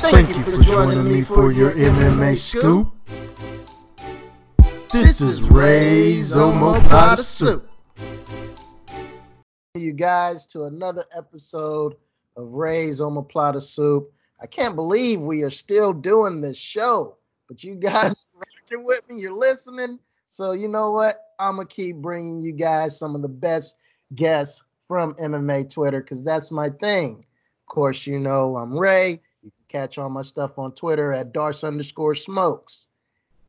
[0.00, 2.90] Thank you for joining me for your MMA scoop.
[4.90, 7.68] This is Ray's Omoplata Soup.
[9.74, 11.96] You guys to another episode
[12.36, 14.10] of Ray's Omoplata Soup.
[14.40, 19.02] I can't believe we are still doing this show, but you guys are rocking with
[19.08, 19.20] me.
[19.20, 19.98] You're listening.
[20.28, 21.16] So you know what?
[21.38, 23.76] I'm gonna keep bringing you guys some of the best
[24.14, 27.18] guests from MMA Twitter because that's my thing.
[27.18, 29.20] Of course, you know I'm Ray.
[29.70, 32.88] Catch all my stuff on Twitter at Darce underscore Smokes.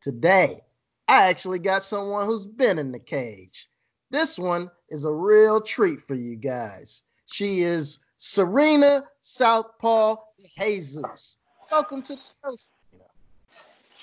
[0.01, 0.61] Today,
[1.07, 3.67] I actually got someone who's been in the cage.
[4.11, 7.01] This one is a real treat for you guys.
[7.25, 10.17] She is Serena Southpaw
[10.59, 11.39] Jesus.
[11.71, 12.55] Welcome to the show.
[12.55, 13.09] Serena.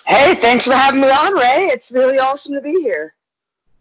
[0.04, 1.66] Hey, thanks for having me on, Ray.
[1.66, 3.14] It's really awesome to be here.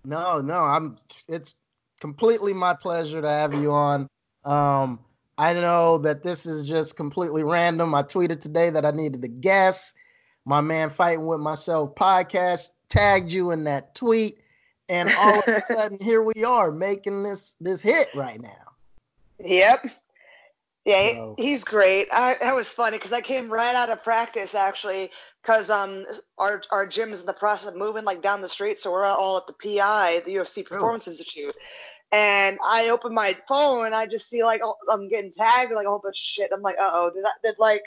[0.06, 0.98] No, no, I'm.
[1.28, 1.56] It's
[2.00, 4.08] completely my pleasure to have you on.
[4.46, 5.00] Um,
[5.38, 7.94] I know that this is just completely random.
[7.94, 9.96] I tweeted today that I needed a guest.
[10.46, 14.40] My man fighting with myself podcast tagged you in that tweet,
[14.90, 18.72] and all of a sudden here we are making this this hit right now.
[19.44, 19.88] Yep.
[20.86, 22.08] Yeah, So- he's great.
[22.14, 25.12] I, that was funny because I came right out of practice actually,
[25.44, 26.06] because um
[26.38, 29.04] our our gym is in the process of moving like down the street, so we're
[29.06, 31.54] all at the PI, the UFC Performance Institute.
[32.12, 35.86] And I open my phone and I just see like oh, I'm getting tagged like
[35.86, 36.52] a whole bunch of shit.
[36.54, 37.84] I'm like, uh oh, did I did like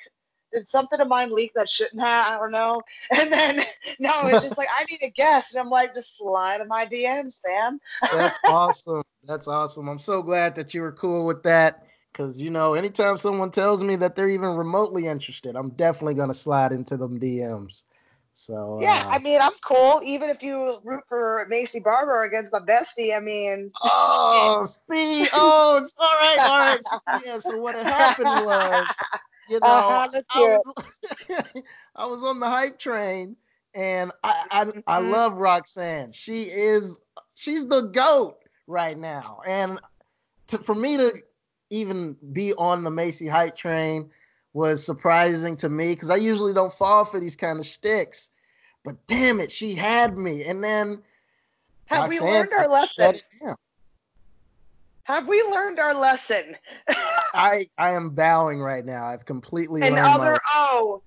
[0.52, 2.26] did something of mine leak that shouldn't have?
[2.26, 2.82] I don't know.
[3.12, 3.64] And then
[3.98, 6.86] no, it's just like I need a guest, and I'm like, just slide in my
[6.86, 7.80] DMs, fam.
[8.12, 9.02] That's awesome.
[9.24, 9.88] That's awesome.
[9.88, 11.86] I'm so glad that you were cool with that.
[12.12, 16.34] Cause you know, anytime someone tells me that they're even remotely interested, I'm definitely gonna
[16.34, 17.84] slide into them DMs.
[18.32, 20.00] So Yeah, uh, I mean, I'm cool.
[20.04, 25.80] Even if you root for Maycee Barber against my bestie, I mean, Oh, see, oh,
[25.82, 26.80] it's all right, all right.
[27.12, 29.04] Yeah, so what had happened was,
[29.46, 30.62] you know, Uh-huh, I, was,
[31.96, 33.36] I was on the hype train,
[33.74, 35.00] and I, I, I Mhm.
[35.00, 36.12] love Roxanne.
[36.12, 36.98] She is,
[37.34, 39.78] she's the goat right now, and
[40.48, 41.12] to, for me to
[41.70, 44.10] even be on the Maycee hype train
[44.52, 48.30] was surprising to me because I usually don't fall for these kind of sticks.
[48.84, 51.02] But damn it, she had me, and then
[51.86, 53.20] have we learned our lesson?
[55.04, 56.56] Have we learned our lesson?
[57.34, 59.04] I I am bowing right now.
[59.04, 61.02] I've completely and learned my other O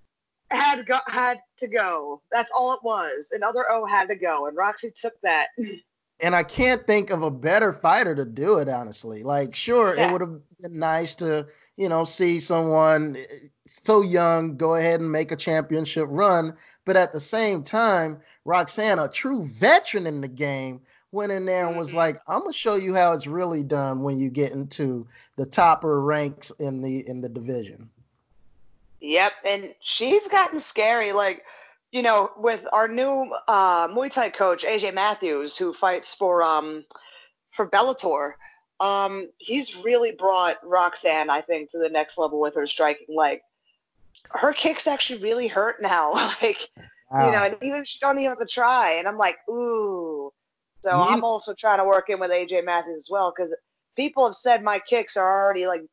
[0.51, 2.21] had go, had to go.
[2.31, 3.29] That's all it was.
[3.31, 5.47] And other O had to go, and Roxy took that.
[6.19, 9.23] and I can't think of a better fighter to do it honestly.
[9.23, 10.09] Like sure, Yeah.
[10.09, 14.99] it would have been nice to, you know, see someone eh, so young go ahead
[14.99, 20.21] and make a championship run, but at the same time, Roxanne, a true veteran in
[20.21, 21.95] the game, went in there and was Mhm.
[21.95, 25.07] like, "I'm gonna show you how it's really done when you get into
[25.37, 27.89] the topper ranks in the in the division."
[28.99, 31.11] Yep, and she's gotten scary.
[31.11, 31.43] Like,
[31.91, 36.85] you know, with our new uh, Muay Thai coach AJ Matthews, who fights for um
[37.51, 38.33] for Bellator.
[38.83, 43.15] Um, he's really brought Roxanne, I think, to the next level with her striking.
[43.15, 43.41] Like,
[44.31, 46.11] her kicks actually really hurt now.
[46.41, 46.69] like,
[47.09, 47.27] Wow.
[47.27, 48.93] you know, and even she don't even have to try.
[48.93, 50.31] And I'm like, ooh.
[50.81, 53.53] So You- I'm also trying to work in with AJ Matthews as well because
[53.95, 55.83] people have said my kicks are already like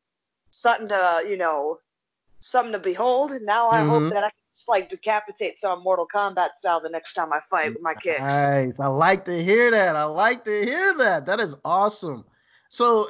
[0.49, 1.79] something to, you know,
[2.41, 3.31] something to behold.
[3.31, 3.87] And now I Mhm.
[3.87, 7.39] hope that I can just like decapitate some Mortal Kombat style the next time I
[7.49, 8.19] fight with my kicks.
[8.19, 8.79] Nice.
[8.79, 9.95] I like to hear that.
[9.95, 11.25] I like to hear that.
[11.27, 12.25] That is awesome.
[12.71, 13.09] So,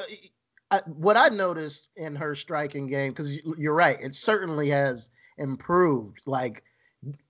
[0.71, 6.19] I, what I noticed in her striking game, because you're right, it certainly has improved,
[6.25, 6.63] like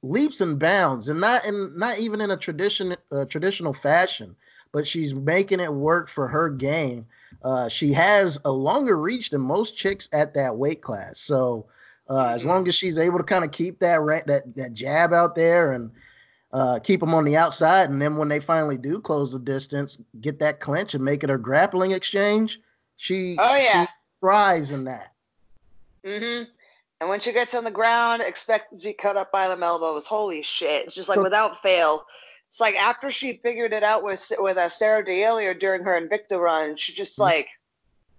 [0.01, 4.35] leaps and bounds, and not in not even in a tradition uh, traditional fashion,
[4.71, 7.07] but she's making it work for her game.
[7.43, 11.19] Uh, she has a longer reach than most chicks at that weight class.
[11.19, 11.67] So,
[12.09, 12.47] uh, as Mhm.
[12.47, 15.73] long as she's able to kind of keep that ra- that that jab out there
[15.73, 15.91] and
[16.53, 19.97] uh, keep them on the outside, and then when they finally do close the distance,
[20.19, 22.59] get that clinch and make it a grappling exchange.
[22.97, 23.83] She, Oh, yeah.
[23.85, 23.89] she
[24.19, 25.13] thrives in that.
[26.05, 26.43] hmm
[26.99, 30.05] And when she gets on the ground, expect to be cut up by them elbows.
[30.05, 30.85] Holy shit!
[30.85, 32.05] It's just like So- without fail.
[32.47, 36.37] It's like after she figured it out with with uh, Sarah D'Alelio during her Invicta
[36.37, 37.21] run, she just Mhm.
[37.21, 37.47] like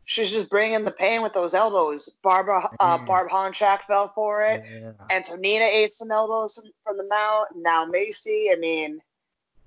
[0.04, 2.08] she's just bringing the pain with those elbows.
[2.22, 3.04] Barbara uh, Yeah.
[3.06, 4.62] Barb Honchak fell for it.
[4.64, 4.92] Yeah.
[5.10, 7.48] Antonina ate some elbows from, from the mount.
[7.56, 8.52] Now Maycee.
[8.52, 9.00] I mean,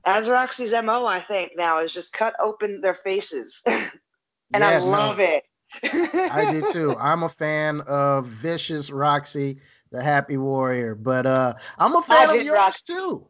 [0.06, 4.80] as Roxy's mo, I think now is just cut open their faces, and I Yeah,
[4.80, 4.86] no.
[4.88, 5.44] love it.
[5.84, 6.96] I do too.
[6.96, 9.60] I'm a fan of Vicious Roxy,
[9.92, 12.94] the Happy Warrior, but uh, I'm a fan of yours Roxy.
[12.94, 13.28] too.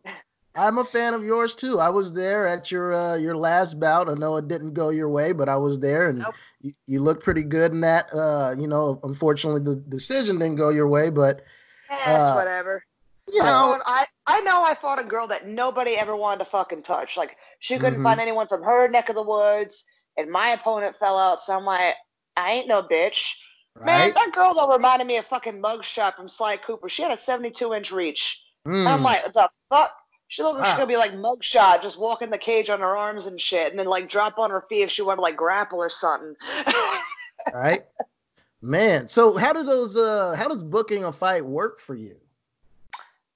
[0.56, 1.80] I'm a fan of yours too.
[1.80, 4.10] I was there at your uh, your last bout.
[4.10, 6.36] I know it didn't go your way, but I was there, and Nope.
[6.62, 8.14] you, you looked pretty good in that.
[8.14, 11.42] Uh, you know, unfortunately the decision didn't go your way, but
[11.90, 12.86] Yeah, uh, whatever.
[13.32, 16.46] You know, I, fought, I I know I fought a girl that nobody ever wanted
[16.46, 17.18] to fucking touch.
[17.18, 18.04] Like she couldn't mm-hmm.
[18.04, 19.84] find anyone from her neck of the woods,
[20.16, 21.42] and my opponent fell out.
[21.42, 21.96] So I'm like,
[22.38, 23.34] I ain't no bitch.
[23.76, 23.86] Right?
[23.86, 26.88] Man, that girl though reminded me of fucking Muggshot from Sly Cooper.
[26.88, 28.40] She had a 72 inch reach.
[28.66, 28.88] Mm.
[28.88, 29.92] I'm like, the fuck?
[30.28, 30.76] She looked like wow.
[30.76, 33.80] she could be like Muggshot, just walking the cage on her arms and shit, and
[33.80, 36.36] then like drop on her feet if she wanted to like grapple or something.
[37.54, 37.86] right.
[38.62, 42.16] Man, so how do those uh how does booking a fight work for you?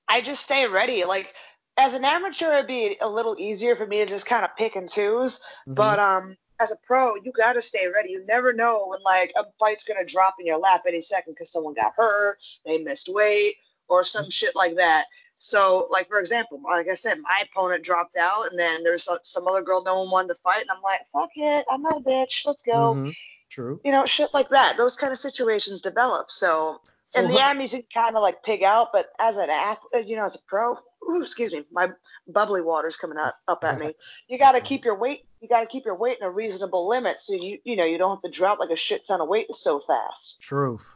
[0.08, 1.06] I just stay ready.
[1.06, 1.34] Like
[1.78, 4.76] as an amateur, it'd be a little easier for me to just kind of pick
[4.76, 5.36] and choose.
[5.36, 5.76] Mm-hmm.
[5.76, 8.10] But um, as a pro, you got to stay ready.
[8.10, 11.52] You never know when like a fight's gonna drop in your lap any second because
[11.52, 13.58] someone got hurt, they missed weight,
[13.88, 14.30] or some mm-hmm.
[14.30, 15.06] shit like that.
[15.40, 19.48] So, like for example, like I said, my opponent dropped out, and then there's some
[19.48, 22.04] other girl no one wanted to fight, and I'm like, fuck it, I'm not a
[22.04, 22.94] bitch, let's go.
[22.94, 23.10] Mm-hmm.
[23.50, 23.80] True.
[23.84, 24.78] You know, shit like that.
[24.78, 26.30] Those kind of situations develop.
[26.30, 30.08] So, so in the Emmys, you kind of like pig out, but as an athlete,
[30.08, 30.78] you know, as a pro,
[31.10, 31.88] ooh, excuse me, my
[32.28, 33.96] bubbly water's coming up up at me.
[34.28, 35.26] You got to keep your weight.
[35.42, 37.98] You got to keep your weight in a reasonable limit, so you you know you
[37.98, 40.40] don't have to drop like a shit ton of weight so fast.
[40.42, 40.94] Truth.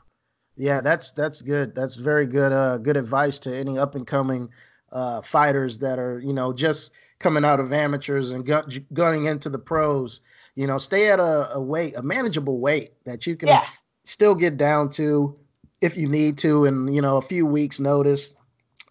[0.56, 1.74] Yeah, that's that's good.
[1.74, 2.52] That's very good.
[2.52, 4.50] Uh, good advice to any up and coming
[4.92, 9.50] uh, fighters that are you know just coming out of amateurs and gun, gunning into
[9.50, 10.22] the pros.
[10.56, 13.66] You know, stay at a, a weight, a manageable weight that you can yeah.
[14.04, 15.36] still get down to
[15.82, 18.36] if you need to, and you know, a few weeks notice,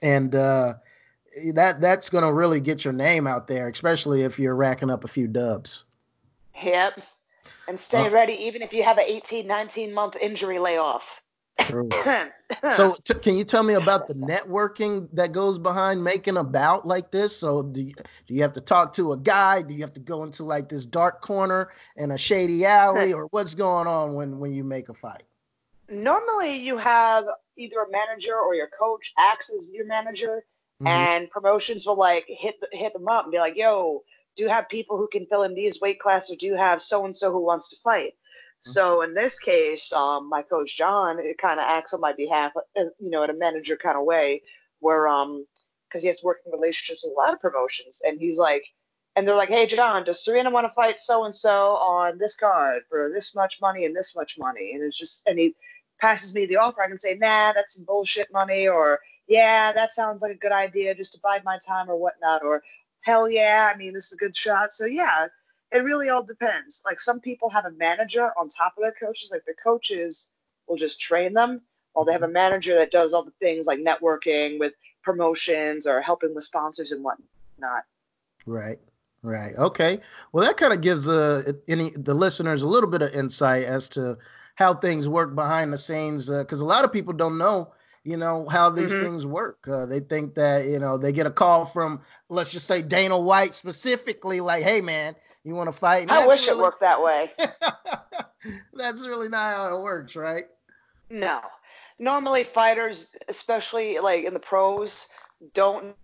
[0.03, 0.75] and uh,
[1.55, 5.05] that that's going to really get your name out there, especially if you're racking up
[5.05, 5.85] a few dubs.
[6.63, 7.01] Yep.
[7.69, 11.22] And stay uh, ready even if you have an 18, 19 month injury layoff.
[12.75, 16.87] so t- can you tell me about the networking that goes behind making a bout
[16.87, 17.37] like this?
[17.37, 17.93] So do you,
[18.27, 19.63] do you have to talk to a guy?
[19.63, 23.27] Do you have to go into like this dark corner in a shady alley, or
[23.31, 25.25] what's going on when when you make a fight?
[25.89, 27.25] Normally, you have
[27.57, 30.45] either a manager or your coach acts as your manager,
[30.81, 30.89] mm-hmm.
[30.89, 34.03] and promotions will like hit the, hit them up and be like, "Yo,
[34.37, 36.33] do you have people who can fill in these weight classes?
[36.33, 38.15] or Do you have so and so who wants to fight?"
[38.63, 42.85] So in this case, um, my coach John, kind of acts on my behalf, uh,
[43.01, 44.43] you know, in a manager kind of way,
[44.81, 45.47] where um,
[45.89, 48.65] because he has working relationships with a lot of promotions, and he's like,
[49.17, 52.37] and they're like, hey John, does Serena want to fight so and so on this
[52.37, 54.73] card for this much money and this much money?
[54.75, 55.55] And it's just, and he
[56.01, 56.83] passes me the offer.
[56.83, 60.53] I can say, nah, that's some bullshit money, or yeah, that sounds like a good
[60.53, 62.63] idea, just to bide my time or whatnot, or
[63.03, 64.73] hell yeah, I mean, this is a good shot.
[64.73, 65.29] So yeah,
[65.73, 66.83] it really all depends.
[66.85, 70.31] Like some people have a manager on top of their coaches, like the coaches
[70.67, 73.79] will just train them, while they have a manager that does all the things like
[73.79, 74.73] networking with
[75.03, 77.85] promotions or helping with sponsors and whatnot.
[78.47, 78.79] Right.
[79.23, 79.55] Right.
[79.57, 80.01] Okay.
[80.33, 83.89] Well, that kind of gives uh, any the listeners a little bit of insight as
[83.91, 84.19] to
[84.57, 87.73] how things work behind the scenes, because uh, a lot of people don't know,
[88.03, 89.05] you know, how these mm-hmm.
[89.05, 89.59] things work.
[89.69, 93.17] Uh, they think that you know they get a call from, let's just say Dana
[93.17, 95.15] White specifically, like, hey man,
[95.45, 96.11] you want to fight?
[96.11, 97.31] I wish really, it worked that way.
[98.75, 100.45] that's really not how it works, right?
[101.11, 101.41] No.
[101.99, 105.07] Normally, fighters, especially like in the pros,
[105.55, 105.95] don't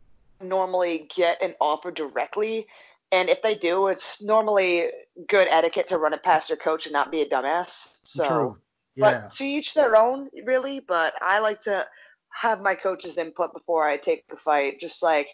[0.40, 2.66] normally get an offer directly.
[3.10, 4.90] And if they do, it's normally
[5.28, 7.88] good etiquette to run it past your coach and not be a dumbass.
[8.04, 8.58] So, True.
[8.96, 9.22] Yeah.
[9.22, 10.80] But to each their own, really.
[10.80, 11.86] But I like to
[12.30, 14.80] have my coach's input before I take the fight.
[14.80, 15.28] Just like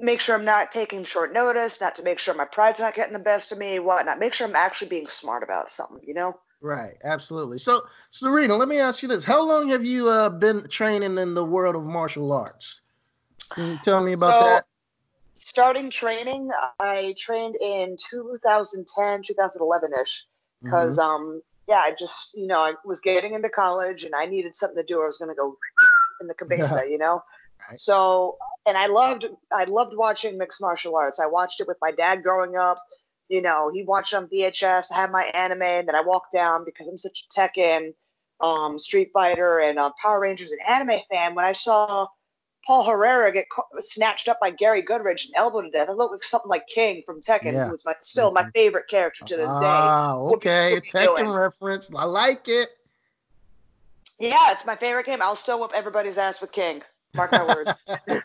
[0.00, 3.12] make sure I'm not taking short notice, not to make sure my pride's not getting
[3.12, 4.18] the best of me, whatnot.
[4.18, 6.38] Make sure I'm actually being smart about something, you know?
[6.60, 7.58] Right, absolutely.
[7.58, 11.34] So, Serena, let me ask you this: How long have you uh, been training in
[11.34, 12.82] the world of martial arts?
[13.50, 14.66] Can you tell me about so, that?
[15.36, 16.50] Starting training,
[16.80, 20.26] I trained in 2010, 2011 ish,
[20.62, 21.08] because mm-hmm.
[21.08, 24.76] um, yeah, I just you know I was getting into college and I needed something
[24.76, 24.98] to do.
[24.98, 25.56] Or I was gonna go
[26.20, 27.22] in the cabeza, you know.
[27.68, 27.80] Right.
[27.80, 31.20] So, and I loved I loved watching mixed martial arts.
[31.20, 32.78] I watched it with my dad growing up.
[33.28, 34.86] You know, he watched on VHS.
[34.90, 37.92] I had my anime, and then I walked down because I'm such a Tekken,
[38.40, 41.34] um, Street Fighter, and uh, Power Rangers and anime fan.
[41.34, 42.06] When I saw
[42.66, 43.46] Paul Herrera get
[43.80, 45.88] snatched up by Gary Goodridge and elbowed to death.
[45.88, 47.64] I looked like something like King from Tekken, yeah.
[47.64, 48.50] who was my, still my mm-hmm.
[48.50, 49.50] favorite character to this day.
[49.52, 51.30] Ah, okay, Tekken doing?
[51.30, 51.90] reference.
[51.94, 52.68] I like it.
[54.18, 55.22] Yeah, it's my favorite game.
[55.22, 56.82] I'll still whoop everybody's ass with King.
[57.18, 57.72] Mark my words.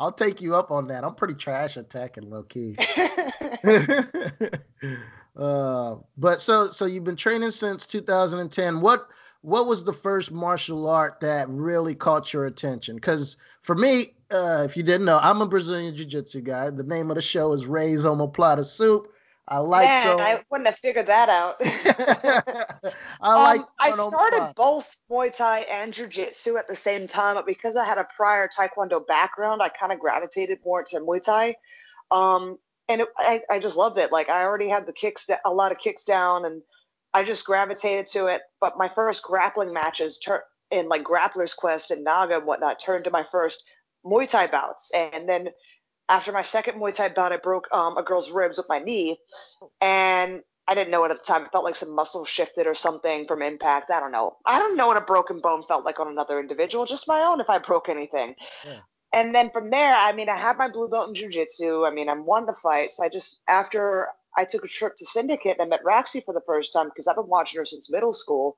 [0.00, 1.04] I'll take you up on that.
[1.04, 2.76] I'm pretty trash attacking low key.
[5.36, 8.80] uh, but so so you've been training since 2010.
[8.80, 9.08] What
[9.42, 12.96] what was the first martial art that really caught your attention?
[12.96, 16.70] Because for me, uh, if you didn't know, I'm a Brazilian Jiu-Jitsu guy.
[16.70, 19.06] The name of the show is Ray's Omoplata Soup.
[19.50, 19.88] I like.
[19.88, 21.56] Man, I wouldn't have figured that out.
[23.20, 23.60] I like.
[23.60, 27.74] um, I started both Muay Thai and Jiu Jitsu at the same time, but because
[27.76, 31.56] I had a prior Taekwondo background, I kind of gravitated more to Muay Thai.
[32.10, 34.12] Um, and it, I, I just loved it.
[34.12, 36.62] Like I already had the kicks, a lot of kicks down, and
[37.14, 38.42] I just gravitated to it.
[38.60, 43.04] But my first grappling matches tur- in like Grappler's Quest and Naga and whatnot turned
[43.04, 43.64] to my first
[44.04, 45.48] Muay Thai bouts, and then
[46.08, 49.18] after my second Muay Thai bout, I broke um, a girl's ribs with my knee,
[49.80, 51.44] and I didn't know it at the time.
[51.44, 53.90] It felt like some muscle shifted or something from impact.
[53.90, 54.36] I don't know.
[54.44, 57.40] I don't know what a broken bone felt like on another individual, just my own
[57.40, 58.34] if I broke anything.
[58.64, 58.80] Yeah.
[59.14, 61.84] And then from there, I mean, I had my blue belt in jiu-jitsu.
[61.86, 62.92] I mean, I'm one to fight.
[62.92, 66.34] So I just, after I took a trip to Syndicate and I met Roxy for
[66.34, 68.56] the first time because I've been watching her since middle school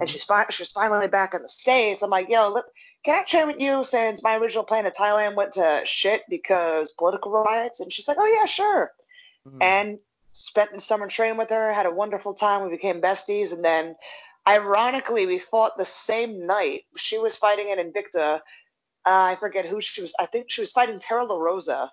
[0.00, 2.02] and she's fi- she's finally back in the states.
[2.02, 2.66] I'm like, yo, look,
[3.04, 6.90] can I train with you since my original plan in Thailand went to shit because
[6.92, 7.80] political riots?
[7.80, 8.92] And she's like, oh yeah, sure.
[9.48, 9.62] Mm.
[9.62, 9.98] And
[10.32, 12.62] spent the summer training with her, had a wonderful time.
[12.62, 13.94] We became besties, and then
[14.48, 16.82] ironically, we fought the same night.
[16.96, 18.40] She was fighting in Invicta.
[19.06, 20.14] Uh, I forget who she was.
[20.18, 21.88] I think she was fighting Tara LaRosa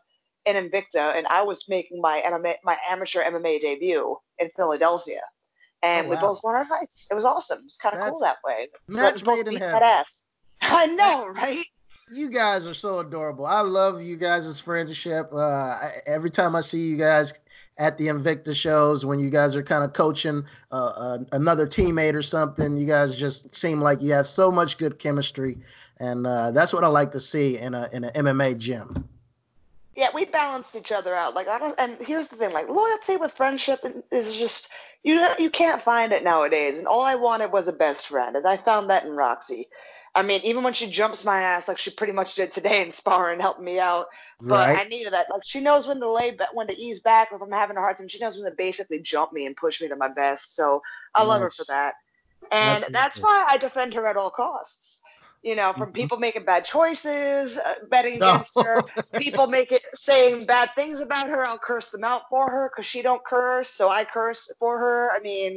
[0.45, 5.21] in Invicta, and I was making my MMA, my amateur MMA debut in Philadelphia
[5.83, 6.15] and oh, wow.
[6.15, 7.07] we both won our fights.
[7.09, 7.59] It was awesome.
[7.59, 8.67] It was kind of cool that way.
[8.87, 9.81] Match made in heaven.
[9.81, 10.23] Ass.
[10.71, 11.65] I know, right?
[12.11, 13.45] You guys are so adorable.
[13.45, 15.29] I love you guys' friendship.
[15.33, 17.33] Uh, I, every time I see you guys
[17.77, 22.13] at the Invicta shows, when you guys are kind of coaching uh, uh, another teammate
[22.13, 25.57] or something, you guys just seem like you have so much good chemistry,
[25.97, 29.07] and uh, that's what I like to see in a in an MMA gym.
[29.95, 31.33] Yeah, we balanced each other out.
[31.33, 33.79] Like I don't, and here's the thing: like loyalty with friendship
[34.11, 34.69] is just
[35.03, 36.77] you you can't find it nowadays.
[36.77, 39.69] And all I wanted was a best friend, and I found that in Roxy.
[40.13, 42.91] I mean, even when she jumps my ass like she pretty much did today in
[42.91, 44.07] sparring, helping me out.
[44.41, 44.79] But right.
[44.79, 45.27] I needed that.
[45.31, 47.97] Like she knows when to lay, when to ease back if I'm having a hard
[47.97, 48.07] time.
[48.09, 50.55] She knows when to basically jump me and push me to my best.
[50.55, 50.81] So
[51.15, 51.27] I nice.
[51.27, 51.93] love her for that.
[52.51, 55.01] And that's, that's why I defend her at all costs
[55.43, 55.93] you know, from mm-hmm.
[55.93, 58.63] people making bad choices, uh, betting against no.
[58.63, 58.83] her,
[59.17, 61.45] people make it saying bad things about her.
[61.45, 65.11] I'll curse them out for her because she don't curse, so I curse for her.
[65.11, 65.55] I mean,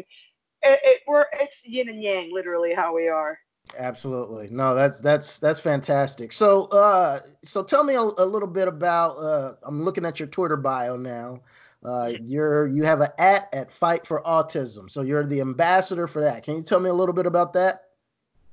[0.62, 3.38] it, it we're it's yin and yang, literally how we are.
[3.76, 4.48] Absolutely.
[4.50, 6.32] No, that's that's that's fantastic.
[6.32, 10.28] So uh so tell me a, a little bit about uh I'm looking at your
[10.28, 11.40] Twitter bio now.
[11.84, 14.90] Uh you're you have an at at Fight for Autism.
[14.90, 16.42] So you're the ambassador for that.
[16.42, 17.82] Can you tell me a little bit about that?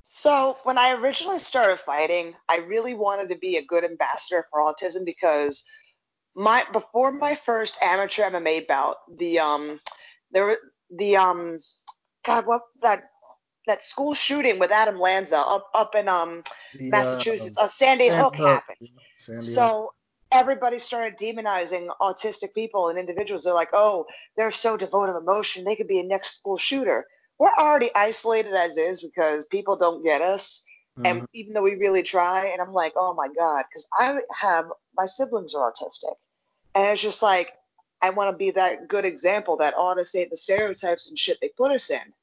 [0.04, 4.60] So when I originally started fighting, I really wanted to be a good ambassador for
[4.60, 5.64] autism because
[6.36, 9.80] my before my first amateur MMA bout, the um
[10.32, 10.58] there
[10.90, 11.60] the um
[12.26, 13.11] God what that
[13.72, 16.44] that school shooting with Adam Lanza up up in um
[16.78, 18.90] the, uh, Massachusetts, uh, uh, Sandy Hook, Hook happened.
[19.18, 19.94] Sandy so
[20.32, 23.44] everybody started demonizing autistic people and individuals.
[23.44, 24.06] They're like, oh,
[24.38, 27.06] they're so devoid of emotion, they could be a next school shooter
[27.42, 30.62] we're already isolated as is because people don't get us.
[30.96, 31.06] Mm-hmm.
[31.08, 34.66] And even though we really try, and I'm like, oh my God, because I have
[34.96, 36.14] my siblings are autistic.
[36.76, 37.50] And it's just like,
[38.00, 41.50] I want to be that good example that autists ain't the stereotypes and shit they
[41.58, 42.14] put us in.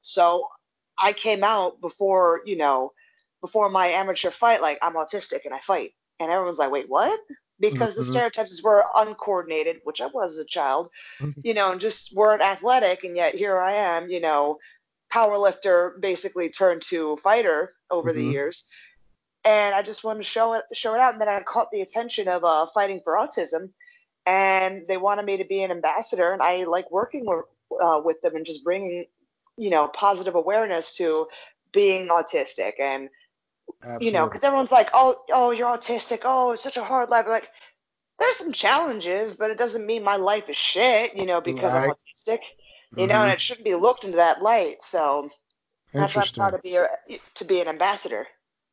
[0.00, 0.48] So
[0.98, 2.92] I came out before, you know,
[3.40, 5.92] before my amateur fight, like I'm autistic and I fight.
[6.20, 7.18] And everyone's like, wait, what?
[7.60, 8.00] because mm-hmm.
[8.00, 10.88] the stereotypes were uncoordinated, which I was as a child,
[11.20, 11.40] mm-hmm.
[11.42, 13.04] you know, and just weren't athletic.
[13.04, 14.58] And yet here I am, you know,
[15.10, 18.18] power lifter basically turned to fighter over mm-hmm.
[18.18, 18.64] the years.
[19.44, 21.12] And I just wanted to show it, show it out.
[21.12, 23.70] And then I caught the attention of uh, Fighting for Autism,
[24.24, 26.32] and they wanted me to be an ambassador.
[26.32, 27.44] And I like working with,
[27.82, 29.04] uh, with them and just bringing,
[29.56, 31.26] you know, positive awareness to
[31.72, 33.08] being autistic and
[33.82, 34.06] Absolutely.
[34.06, 36.20] You know, because everyone's like, oh, oh, you're autistic.
[36.24, 37.26] Oh, it's such a hard life.
[37.26, 37.50] Like,
[38.18, 41.14] there's some challenges, but it doesn't mean my life is shit.
[41.16, 41.84] You know, because right.
[41.84, 42.40] I'm autistic.
[42.96, 42.98] You mm-hmm.
[42.98, 43.30] know, and mm-hmm.
[43.30, 44.82] it shouldn't be looked into that light.
[44.82, 45.30] So
[45.92, 46.88] that's why I'm proud to be a,
[47.34, 48.26] to be an ambassador.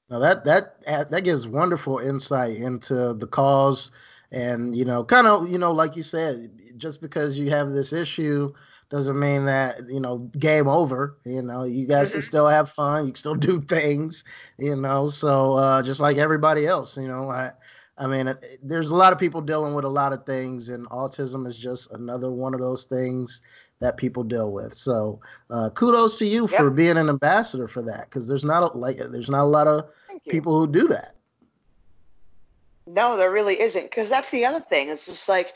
[0.09, 3.91] Now that that that gives wonderful insight into the cause,
[4.31, 7.93] and you know, kind of, you know, like you said, just because you have this
[7.93, 8.53] issue
[8.91, 12.27] doesn't mean that you know game over you know you guys can mm-hmm.
[12.27, 14.23] still have fun you can still do things
[14.59, 17.49] you know so uh, just like everybody else you know i
[17.97, 21.47] i mean there's a lot of people dealing with a lot of things and autism
[21.47, 23.41] is just another one of those things
[23.79, 25.19] that people deal with so
[25.49, 26.59] uh, kudos to you yep.
[26.59, 29.67] for being an ambassador for that because there's not a, like there's not a lot
[29.67, 29.85] of
[30.29, 31.15] people who do that
[32.87, 35.53] no there really isn't because that's the other thing it's just like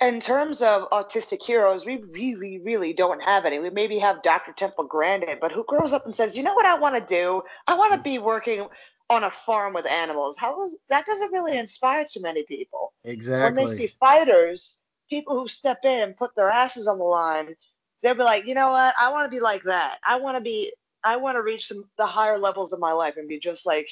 [0.00, 3.58] in terms of autistic heroes, we really, really don't have any.
[3.58, 4.52] We maybe have Dr.
[4.52, 7.42] Temple Grandin, but who grows up and says, you know what I want to do?
[7.66, 8.04] I want to hmm.
[8.04, 8.66] be working
[9.10, 10.36] on a farm with animals.
[10.38, 12.92] How is that doesn't really inspire too many people.
[13.04, 13.64] Exactly.
[13.64, 14.78] When they see fighters
[15.10, 17.56] people who step in and put their asses on the line,
[18.02, 18.94] they'll be like, you know what?
[18.96, 19.96] I want to be like that.
[20.06, 20.72] I want to be.
[21.02, 23.88] I want to reach some, the higher levels of my life and be just like.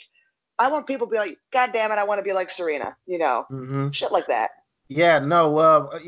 [0.61, 2.97] I want people to be like, God damn it, I want to be like Serena.
[3.07, 3.91] You know, Mm-hmm.
[3.91, 4.51] shit like that.
[4.89, 5.99] Yeah, no, uh,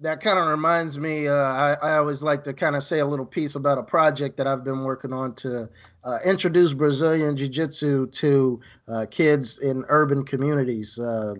[0.00, 1.28] that kind of reminds me.
[1.28, 4.36] Uh, I, I always like to kind of say a little piece about a project
[4.38, 5.68] that I've been working on to
[6.04, 11.34] uh, introduce Brazilian Jiu Jitsu to uh, kids in urban communities, uh,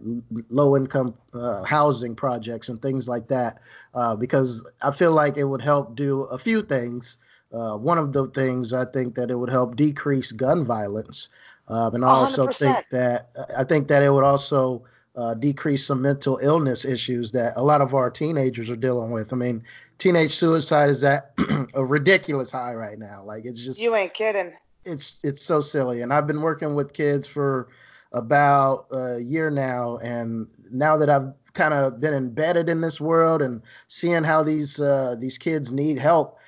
[0.51, 3.59] low income uh, housing projects, and things like that.
[3.95, 7.17] Uh, because I feel like it would help do a few things.
[7.53, 11.31] Uh, one of the things I think that it would help decrease gun violence.
[11.69, 12.57] Um, and I also 100%.
[12.57, 14.85] think that I think that it would also
[15.21, 19.33] uh, decrease some mental illness issues that a lot of our teenagers are dealing with.
[19.33, 19.63] I mean,
[19.99, 21.33] teenage suicide is at
[21.75, 23.23] a ridiculous high right now.
[23.25, 24.53] Like it's just You ain't kidding.
[24.85, 26.01] it's it's so silly.
[26.01, 27.69] And I've been working with kids for
[28.13, 33.43] about a year now, and now that I've kind of been embedded in this world
[33.43, 36.39] and seeing how these uh, these kids need help,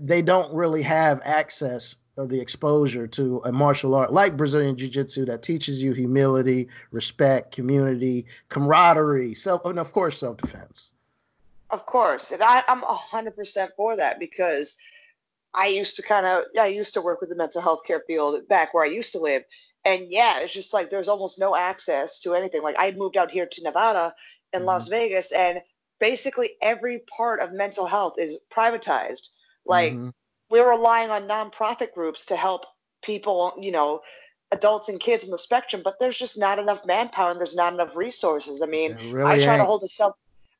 [0.00, 5.24] they don't really have access or the exposure to a martial art like Brazilian Jiu-Jitsu
[5.26, 10.92] that teaches you humility, respect, community, camaraderie, self, and of course self-defense.
[11.70, 14.76] Of course, and I, I'm hundred percent for that because
[15.54, 18.48] I used to kind of, I used to work with the mental health care field
[18.48, 19.44] back where I used to live,
[19.84, 22.62] and yeah, it's just like there's almost no access to anything.
[22.62, 24.14] Like I moved out here to Nevada
[24.52, 24.66] in mm-hmm.
[24.66, 25.60] Las Vegas, and
[25.98, 29.28] basically every part of mental health is privatized.
[29.68, 30.12] Like Mhm.
[30.50, 32.64] we're relying on nonprofit groups to help
[33.02, 34.02] people, you know,
[34.50, 37.74] adults and kids on the spectrum, but there's just not enough manpower and there's not
[37.74, 38.62] enough resources.
[38.62, 40.14] I mean, really I try to hold a self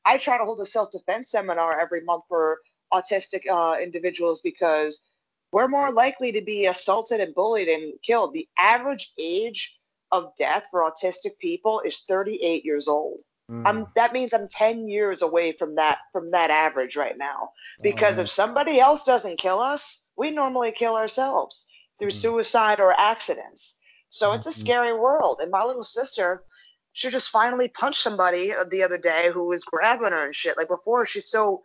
[0.05, 2.59] I try to hold a self defense seminar every month for
[2.93, 5.01] autistic uh, individuals because
[5.51, 8.33] we're more likely to be assaulted and bullied and killed.
[8.33, 9.77] The average age
[10.11, 13.19] of death for autistic people is 38 years old.
[13.49, 13.63] Mm.
[13.65, 17.49] I'm, that means I'm 10 years away from that from that average right now.
[17.81, 21.65] Because Oh, if somebody else doesn't kill us, we normally kill ourselves
[21.97, 22.13] through Mhm.
[22.21, 23.75] suicide or accidents.
[24.09, 24.53] So it's a Mhm.
[24.53, 25.39] scary world.
[25.41, 26.43] And my little sister,
[26.93, 30.57] she just finally punched somebody the other day who was grabbing her and shit.
[30.57, 31.63] Like before, she's so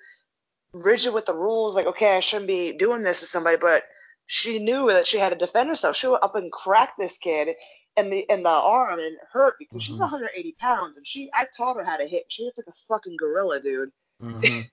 [0.73, 1.75] rigid with the rules.
[1.75, 3.85] Like, okay, I shouldn't be doing this to somebody, but
[4.27, 5.97] she knew that she had to defend herself.
[5.97, 7.57] She went up and cracked this kid
[7.97, 10.01] in the in the arm and hurt because she's Mhm.
[10.01, 12.25] 180 pounds and she I taught her how to hit.
[12.29, 13.91] She hits like a fucking gorilla, dude.
[14.23, 14.71] Mhm.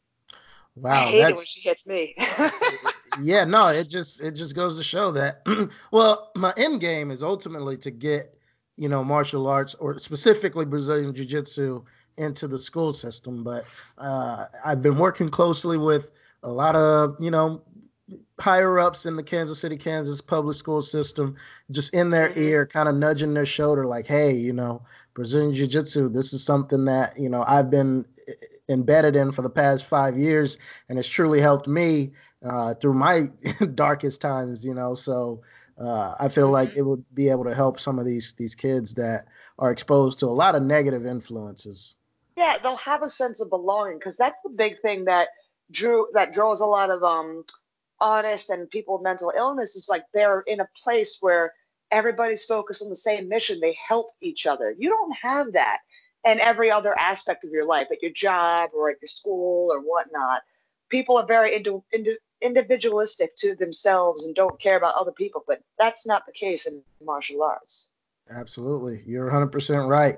[0.89, 2.15] I Wow, hate it when she hits me.
[3.17, 5.41] yeah, no, it just it just goes to show that
[5.91, 8.35] well, my end game is ultimately to get,
[8.77, 11.83] you know, martial arts or specifically Brazilian Jiu-Jitsu
[12.17, 13.65] into the school system, but
[13.97, 16.11] uh, I've been working closely with
[16.43, 17.61] a lot of, you know,
[18.39, 21.35] higher ups in the Kansas City, Kansas public school system,
[21.69, 22.35] just in their Mhm.
[22.35, 24.81] ear, kind of nudging their shoulder, like, hey, you know,
[25.13, 28.33] Brazilian Jiu Jitsu, this is something that, you know, I've been eh,
[28.69, 30.57] embedded in for the past five years,
[30.89, 32.11] and it's truly helped me
[32.43, 33.29] uh, through my
[33.75, 34.93] darkest times, you know.
[34.93, 35.41] So
[35.79, 36.75] uh, I feel like Mhm.
[36.75, 39.25] it would be able to help some of these these kids that
[39.59, 41.95] are exposed to a lot of negative influences.
[42.37, 45.29] yeah, they'll have a sense of belonging because that's the big thing that
[45.71, 47.43] drew that draws a lot of um
[48.01, 51.53] honest and people with mental illness is like they're in a place where
[51.91, 53.59] everybody's focused on the same mission.
[53.59, 54.75] They help each other.
[54.77, 55.79] You don't have that
[56.25, 59.79] in every other aspect of your life, at your job or at your school or
[59.79, 60.41] whatnot.
[60.89, 65.61] People are very indi- indi- individualistic to themselves and don't care about other people, but
[65.79, 67.89] that's not the case in martial arts.
[68.29, 70.17] Absolutely, you're 100% right.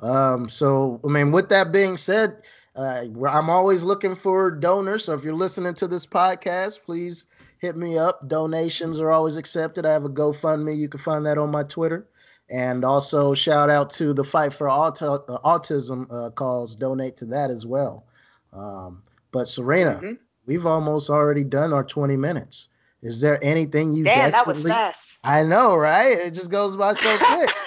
[0.00, 2.42] Um, so, I mean, with that being said,
[2.74, 5.04] uh, I'm always looking for donors.
[5.04, 7.26] So, if you're listening to this podcast, please
[7.58, 8.26] hit me up.
[8.28, 9.84] Donations are always accepted.
[9.86, 10.76] I have a GoFundMe.
[10.76, 12.06] You can find that on my Twitter.
[12.50, 16.74] And also, shout out to the Fight for Auto- uh, Autism uh, cause.
[16.76, 18.06] Donate to that as well.
[18.52, 20.18] Um, but, Serena, Mhm.
[20.46, 22.68] we've almost already done our 20 minutes.
[23.02, 25.14] Is there anything you Damn, that was fast.
[25.24, 26.16] I know, right?
[26.18, 27.50] It just goes by so quick.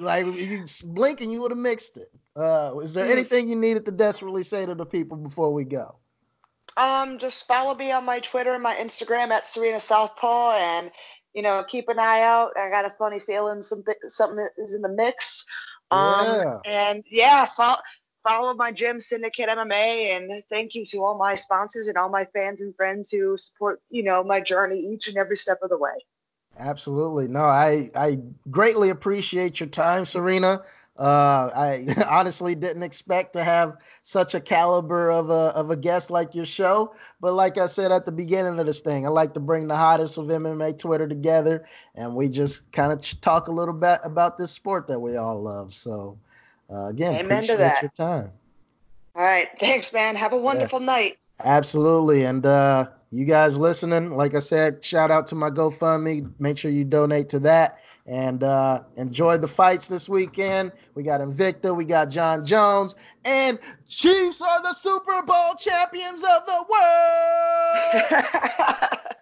[0.00, 2.12] Like you blink and you would have mixed it.
[2.38, 3.10] Uh, is there Mm.
[3.10, 5.96] anything you needed to desperately say to the people before we go?
[6.76, 10.90] Um, just follow me on my Twitter and my Instagram at Serena Southpaw, and
[11.34, 12.56] you know, keep an eye out.
[12.56, 15.44] I got a funny feeling something something is in the mix.
[15.90, 16.60] Um, Yeah.
[16.64, 17.78] and yeah, follow
[18.22, 22.26] follow my gym Syndicate MMA, and thank you to all my sponsors and all my
[22.26, 25.78] fans and friends who support you know my journey each and every step of the
[25.78, 25.92] way.
[26.58, 27.28] Absolutely.
[27.28, 28.18] No, I I
[28.50, 30.62] greatly appreciate your time, Serena.
[30.98, 36.10] Uh, I honestly didn't expect to have such a caliber of a of a guest
[36.10, 39.34] like your show, but like I said at the beginning of this thing, I like
[39.34, 43.52] to bring the hottest of MMA Twitter together, and we just kind of talk a
[43.52, 45.72] little bit about this sport that we all love.
[45.72, 46.18] So,
[46.68, 47.82] uh, again, Amen to appreciate that.
[47.82, 48.32] your time.
[49.14, 49.48] All right.
[49.58, 50.16] Thanks, man.
[50.16, 50.86] Have a wonderful yeah.
[50.86, 51.18] night.
[51.44, 52.24] Absolutely.
[52.24, 56.30] And uh, you guys listening, like I said, shout out to my GoFundMe.
[56.38, 60.72] Make sure you donate to that and uh, enjoy the fights this weekend.
[60.94, 66.46] We got Invicta, we got Jon Jones, and Chiefs are the Super Bowl champions of
[66.46, 66.64] the
[68.12, 69.04] world.